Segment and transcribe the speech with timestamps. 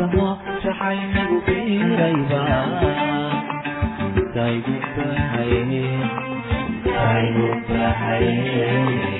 [0.00, 0.32] semua
[0.64, 2.16] cahaya minggu pindah
[4.32, 5.88] Saibu bahaya
[6.88, 9.19] Saibu bahaya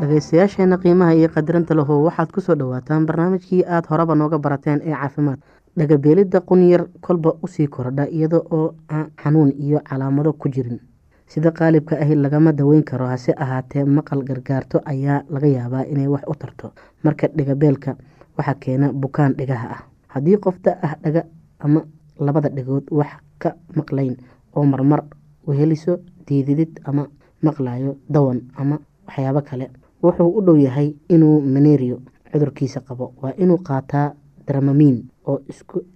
[0.00, 4.92] dhegeystayaasheena qiimaha iyo qadirinta lahow waxaad ku soo dhawaataan barnaamijkii aada horeba nooga barateen ee
[4.92, 5.38] caafimaad.
[5.78, 10.80] Dhagabeelidda qunyar kolba u sii kordha iyada oo aan xanuun iyo calaamado ku jirin.
[11.26, 16.22] Sida qaalibka ahi lagama daweyn karo hase ahaatee maqal gargaarto ayaa laga yaabaa inay wax
[16.28, 16.72] u tarto.
[17.04, 17.96] Marka dhigabeelka
[18.38, 19.80] waxaa keena bukaan dhigaha ah.
[20.08, 21.24] Haddii qofta ah dhaga
[21.60, 21.80] ama
[22.20, 24.16] labada dhigood wax ka maqlayn
[24.56, 25.02] oo marmar
[25.46, 27.06] weheliso diididid ama
[27.42, 29.70] maqlayo dawan ama waxyaabo kale
[30.02, 31.98] wuxuu u dhow yahay inuu maneeriyo
[32.32, 33.12] cudurkiisa qabo.
[33.22, 34.12] Waa inuu qaataa
[34.46, 35.40] dramamiin oo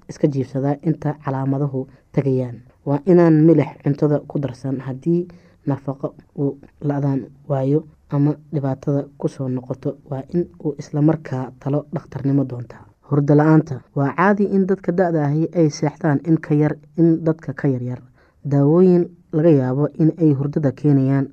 [0.08, 2.56] iska jiibsadaa inta calaamaduhu tagayaan.
[2.86, 5.28] Waa inaan milix cuntada ku darsan haddii
[5.66, 9.96] nafaqo uu la-daan waayo ama dhibaatada ku soo noqoto.
[10.10, 15.48] Waa in uu islamarkaa talo dhakhtarnimo doontaa hurdo la'aanta waa caadi in dadka da-da ahi
[15.54, 17.98] ay seexdaan in ka yar in dadka ka yaryar
[18.44, 21.26] daawooyin laga yaabo in ay hurdada keenayaan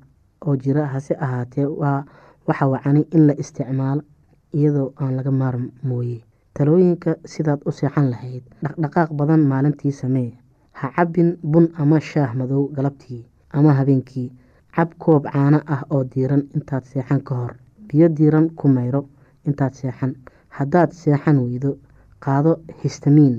[0.46, 2.04] oo jira hase ahaatee waa
[2.48, 4.02] waxa wacani in la isticmaalo
[4.56, 6.18] iyadoo aan laga maarmooye
[6.54, 10.30] talooyinka sidaad u seexan lahayd dhaqdhaqaaq badan maalintii samee.
[10.78, 13.22] Ha cabin bun ama shaah madow galabtii
[13.56, 14.28] ama habeenkii.
[14.74, 17.52] Cab koob caano ah oo diiran intaad seexan ka hor.
[17.88, 19.00] Biyo diiran ku mayro
[19.46, 20.12] intaad seexan.
[20.56, 21.70] Haddaad seexan weydo
[22.24, 22.52] qaado
[22.82, 23.36] histamiin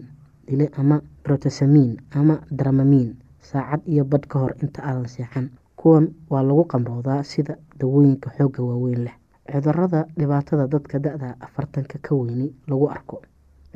[0.48, 3.16] dile ama brotesamiin ama dramamiin.
[3.40, 8.62] Saacad iyo badh ka hor inta aadan seexan kuwan waa lagu qamroodaa sida dawooyinka xoogga
[8.70, 9.16] waaweyn leh.
[9.52, 13.22] Cudurada dhibaatada dadka da-da afartanka ka weyni lagu arko.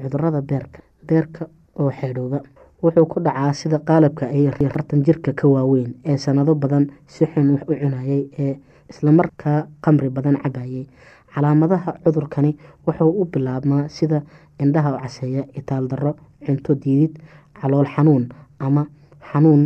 [0.02, 0.80] Cudurada beerka.
[1.08, 1.48] Beerka
[1.80, 2.40] oo xeedhooba
[2.84, 7.50] wuxuu ku dhacaa sida qaalabka ay afartan jirka ka waaweyn ee sanado badan si xun
[7.56, 8.54] wax u cunayay ee
[8.92, 10.86] islamarkaa qamri badan cabayay
[11.34, 12.52] calaamadaha cudurkani
[12.86, 14.22] wuxuu u bilaabmaa sida
[14.60, 16.14] indhaha caseeya itaal darro
[16.46, 17.14] cunto diidid
[17.62, 18.28] calool xanuun
[18.60, 18.84] ama
[19.32, 19.64] xanuun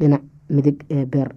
[0.00, 1.36] dhinac midig ee beerka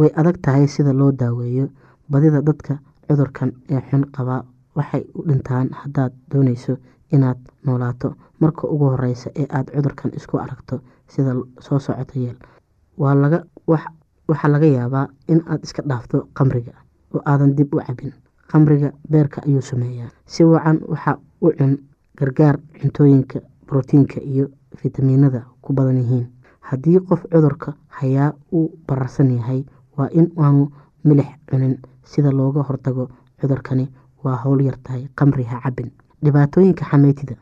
[0.00, 1.66] way adag tahay sida loo daaweeyo
[2.12, 2.74] badida dadka
[3.08, 4.42] cudurkan ee xun qabaa
[4.76, 6.74] waxay u dhintaan haddaad dooneyso
[7.12, 8.08] inaad noolaato.
[8.40, 10.80] Marka ugu horeysa ee aada cudurkan isku aragto
[11.12, 11.32] sida
[11.66, 12.38] soo socota yeel
[13.68, 16.72] waxaa laga yaabaa in aad iska dhaafto qamriga
[17.14, 18.12] oo aadan dib u cabin
[18.52, 20.10] qamriga beerka ayuu sameeyaa.
[20.26, 21.72] Si wacan waxa u cun
[22.18, 24.46] gargaar cuntooyinka brotiinka iyo
[24.76, 26.26] fitamiinada ku badan yihiin.
[26.60, 29.64] Haddii qof cudurka hayaa uu bararsan yahay
[30.00, 30.64] waa in aanu
[31.04, 33.08] milix cunin sida looga hortago
[33.40, 33.86] cudurkani.
[34.24, 35.90] Waa howl yar tahay qamri ha cabin
[36.24, 37.34] dhibaatooyinka xameytida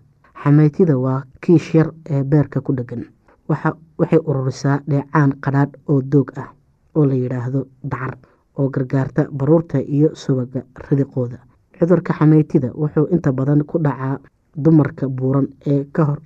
[0.43, 3.02] xameytida waa kiish yar ee beerka ku dhegan
[3.49, 6.49] waxay ururisaa dheecaan qadhaadh oo doog ah
[6.94, 8.14] oo la yidhaahdo dacar
[8.58, 11.38] oo gargaarta baruurta iyo subaga ridiqooda.
[11.78, 14.19] Cudurka xameytida wuxuu inta badan ku dhacaa
[14.56, 16.19] dumarka buuran ee kahor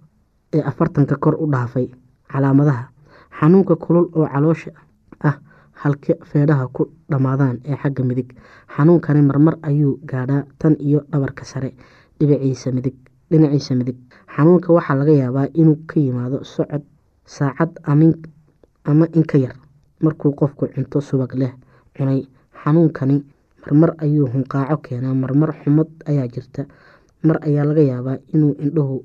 [0.53, 1.89] ee afartanka kor u dhaafay
[2.33, 2.85] calaamadaha.
[3.41, 4.85] Xanuunka kulul oo caloosha ah
[5.83, 8.29] halka feedhaha ku dhammaadaan ee xagga midig.
[8.75, 11.71] Xanuunkani marmar ayuu gaadhaa tan iyo dhabarka sare
[12.19, 12.71] dhinaciisa
[13.79, 13.97] midig
[14.35, 16.83] xanuunka waxaa laga yaabaa inuu ka yimaado socod
[17.27, 17.71] saacad
[18.85, 19.57] ama inka yar
[20.05, 21.53] markuu qofku cunto subag leh
[21.97, 22.21] cunay.
[22.63, 23.17] Xanuunkani
[23.65, 26.63] marmar ayuu hunqaaco keenaa marmar xumad ayaa jirta.
[27.27, 28.97] Mar ayaa laga yaabaa inuu indhuhu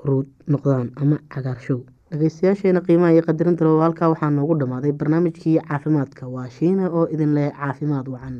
[0.00, 1.80] huruud noqdaan ama cagaarshow
[2.12, 6.32] dhegeystayaasheena qiimaha iyo qadarinta loo halkaa waxaa noogu dhammaaday barnaamijkii caafimaadka.
[6.36, 8.36] Waa shiina oo idin leh caafimaad wacan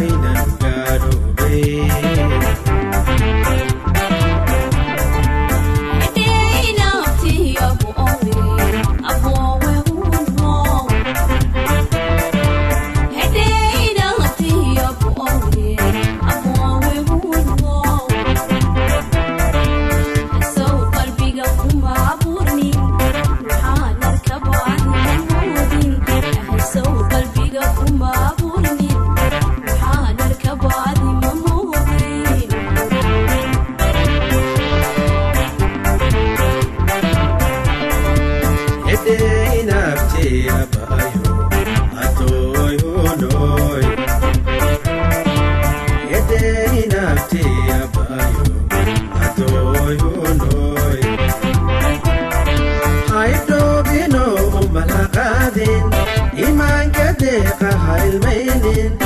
[0.00, 0.55] dartaa
[57.36, 59.05] aleeh qahalmaynin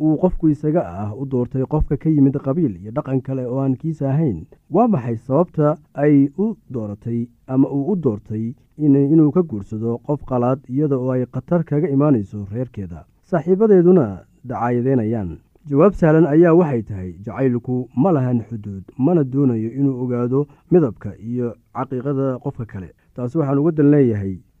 [0.00, 3.76] uu qofku isaga ah u doortay qofka ka yimid qabiil iyo dhaqan kale oo aan
[3.76, 4.46] kiisa ahayn.
[4.70, 10.60] Waa maxay sababta ay u dooratay ama uu u doortay inuu ka guursado qof qalaad
[10.68, 13.04] iyada oo ay khatar kaga imaanayso reerkeeda?
[13.30, 14.06] Saaxiibadeeduna
[14.44, 15.38] dacaayadeynayaan.
[15.68, 21.54] Jawaab sahlan ayaa waxay tahay jacaylku ma lahan xuduud mana doonayo inuu ogaado midabka iyo
[21.76, 22.90] caqiiqada qofka kale.
[23.14, 24.34] Taasi waxaan uga dan leeyahay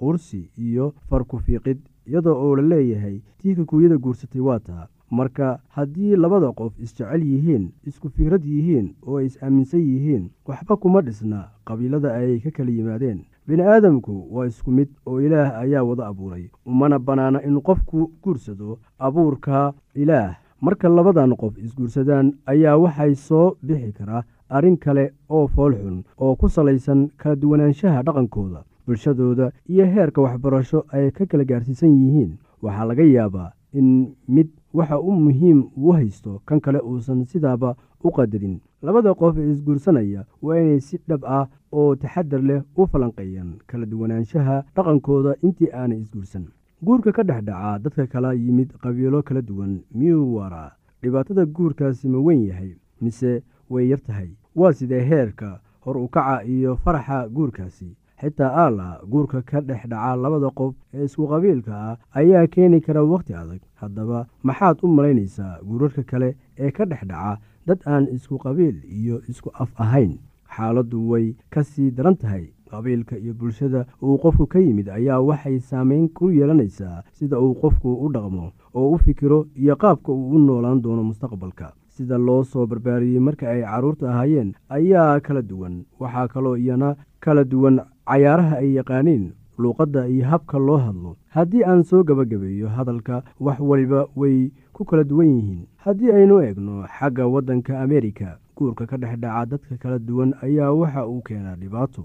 [0.00, 4.86] qursi iyo farku-fiiqid iyadoo oo la leeyahay tii kikuuyada guursatay waa taa.
[5.10, 11.48] Marka haddii labada qof isjecel yihiin isku fikrad yihiin oo is-aaminsan yihiin waxba kuma dhisna
[11.64, 13.24] qabiilada ay ka kala yimaadeen.
[13.46, 18.78] Bini aadamku waa isku mid oo ilaah ayaa wada abuuray umana bannaana in qofku guursado
[18.98, 20.36] abuurka ilaah.
[20.60, 26.48] Marka labadan qof isguursadaan ayaa waxay soo bixi karaa arrin kale oo foolxun oo ku
[26.48, 32.32] salaysan kala duwanaanshaha dhaqankooda bulshadooda iyo heerka waxbarasho ay ka kala gaarsiisan yihiin.
[32.62, 33.88] Waxaa laga yaabaa in
[34.28, 38.60] mid waxa u muhiim uu haysto kan kale uusan sidaaba u qadarin.
[38.82, 44.56] Labada qof isguursanaya waa inay si dhab ah oo taxadar leh u falanqeeyaan kala duwanaanshaha
[44.76, 46.44] dhaqankooda intii aanay isguursan.
[46.82, 50.72] Guurka ka dhex dhacaa dadka kala yimid qabiilo kala duwan miyuu waraa?
[51.02, 54.30] Dhibaatada guurkaasi ma weyn yahay mise way yar tahay?
[54.56, 57.88] Waa sidee heerka hor u kaca iyo faraxa guurkaasi
[58.20, 63.02] xitaa aala guurka ka dhex dhaca labada qof ee isku qabiilka ah ayaa keeni kara
[63.04, 63.60] wakhti adag.
[63.80, 69.20] Haddaba maxaad u malaynaysaa guurarka kale ee ka dhex dhaca dad aan isku qabiil iyo
[69.28, 70.12] isku af ahayn.
[70.56, 72.44] Xaaladdu way ka sii daran tahay.
[72.70, 77.88] Qabiilka iyo bulshada uu qofku ka yimid ayaa waxay saameyn ku yeelanaysaa sida uu qofku
[78.04, 81.72] u dhaqmo oo u fikiro iyo qaabka uu u noolaan doono mustaqbalka.
[81.88, 85.84] Sida loo soo barbaariyey marka ay carruurta ahaayeen ayaa kala duwan.
[86.00, 91.16] Waxaa kaloo iyana kala duwan cayaaraha ay yaqaaniin luuqadda iyo habka loo hadlo.
[91.34, 95.66] Haddii aan soo gebagabeeyo hadalka wax waliba way ku kala duwan yihiin.
[95.76, 101.06] Haddii aynu eegno xagga waddanka ameerika guurka ka dhex dhaca dadka kala duwan ayaa waxa
[101.06, 102.04] uu keenaa dhibaato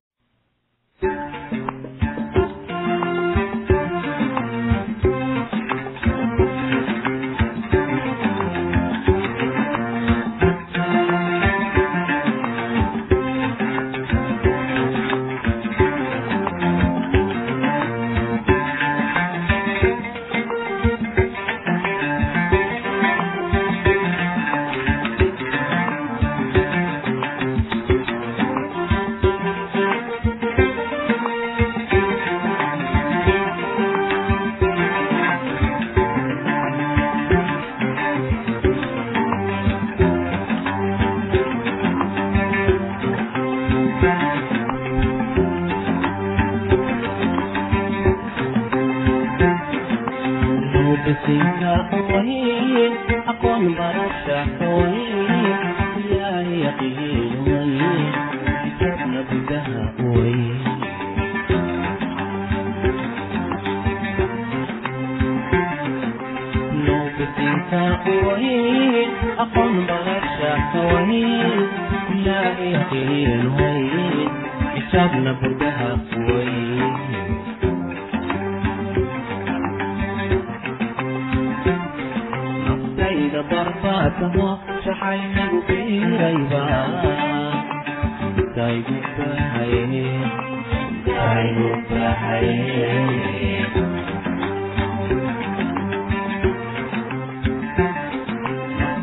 [91.89, 92.57] bahaye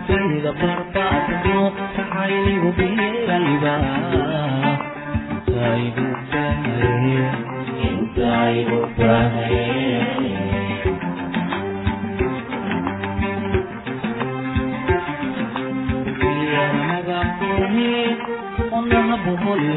[0.09, 1.63] Sayda barbaadamo
[1.97, 3.75] jaxaynigu biirayba.
[8.19, 10.58] Daygu bahaye
[17.77, 19.77] daygu bahaye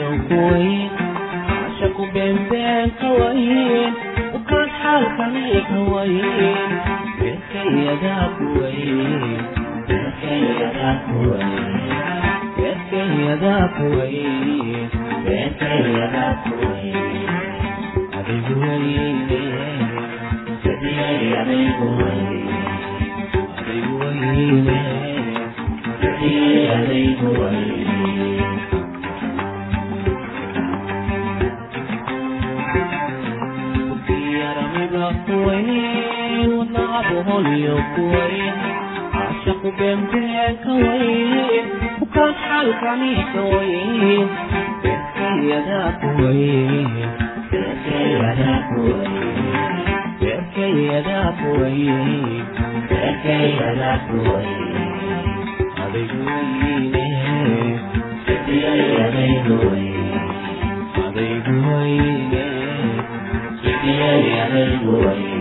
[1.48, 3.92] cashaku beenbeen ka wayn
[4.38, 6.72] ukaan xaalkani ka wayn
[7.20, 8.28] beerkayadaa
[37.32, 38.56] holyo kuwayn
[39.13, 41.65] caashaqu beenbeen ka wayn
[42.06, 44.28] ukaan xaalkani ka wayn
[44.84, 46.91] beerkayadaa kuwayn
[47.52, 49.15] beerkayadaa kuwayn
[50.22, 52.10] beerkayadaa kuwayn
[52.89, 54.60] beerkayadaa kuwayn
[55.84, 57.08] adigu wayne
[58.26, 60.10] sidiyay adaygu wayn
[61.06, 62.46] adaygu wayne
[63.63, 65.41] sidiyay adaygu wayn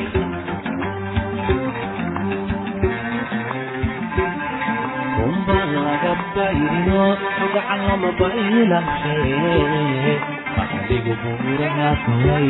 [6.71, 7.03] bayrino
[7.39, 9.15] magaxalama baydhashe
[10.61, 12.49] adigu buuraha kaway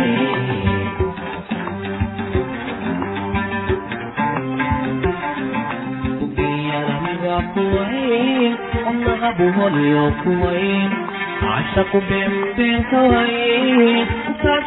[7.55, 8.53] kuwayn
[8.87, 10.91] wadnahabu holyo kuwayn
[11.41, 14.65] cashaku beenbeen ka wayn ukaad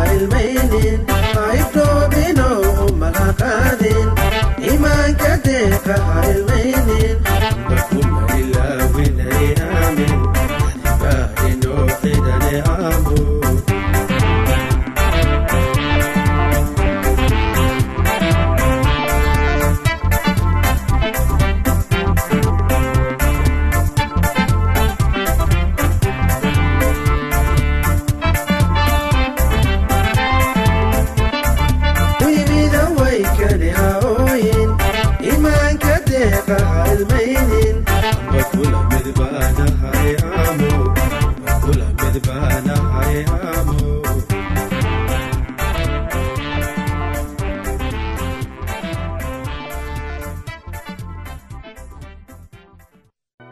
[0.00, 1.09] ha ilmaynin